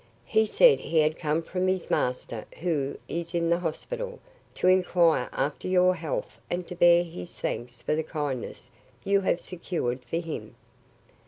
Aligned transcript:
"He 0.25 0.47
said 0.47 0.79
he 0.79 0.97
had 0.97 1.15
come 1.15 1.43
from 1.43 1.67
his 1.67 1.91
master, 1.91 2.45
who 2.61 2.97
is 3.07 3.35
in 3.35 3.51
the 3.51 3.59
hospital, 3.59 4.17
to 4.55 4.65
inquire 4.67 5.29
after 5.31 5.67
your 5.67 5.93
health 5.93 6.39
and 6.49 6.65
to 6.67 6.73
bear 6.75 7.03
his 7.03 7.37
thanks 7.37 7.83
for 7.83 7.93
the 7.93 8.01
kindnesses 8.01 8.71
you 9.03 9.21
have 9.21 9.39
secured 9.39 10.03
for 10.03 10.17
him. 10.17 10.55